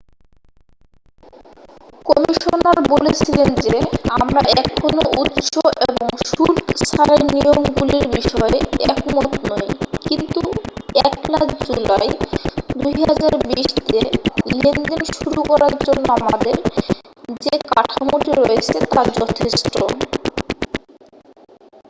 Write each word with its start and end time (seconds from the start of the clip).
"Commissioner 2.05 2.77
বলেছিলেন 2.93 3.49
যে 3.63 3.75
"আমরা 4.15 4.41
এখনও 4.61 5.03
উৎস 5.21 5.49
এবং 5.87 6.07
শুল্ক 6.29 6.57
ছাড়ের 6.81 7.21
নিয়মগুলির 7.33 8.05
বিষয়ে 8.15 8.57
একমত 8.87 9.27
নই 9.51 9.65
কিন্তু 10.05 10.41
1'লা 11.01 11.41
জুলাই 11.65 12.07
2020 12.75 13.69
তে 13.81 13.99
লেনদেন 14.55 15.01
শুরু 15.13 15.39
করার 15.49 15.73
জন্য 15.87 16.05
আমাদের 16.19 16.55
যে 17.41 17.53
কাঠামোটি 17.69 18.31
রয়েছে 18.39 18.75
তা 18.89 19.01
যথেষ্ট""। 19.17 19.75